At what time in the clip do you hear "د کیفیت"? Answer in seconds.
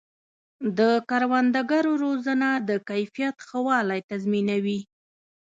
2.69-3.35